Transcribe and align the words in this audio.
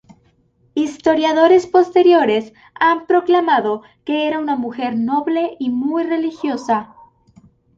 Historiadores 0.73 1.67
posteriores 1.67 2.53
han 2.73 3.05
proclamado 3.05 3.83
que 4.03 4.27
era 4.27 4.39
una 4.39 4.55
mujer 4.55 4.97
noble 4.97 5.55
y 5.59 5.69
muy 5.69 6.01
religiosa. 6.01 6.95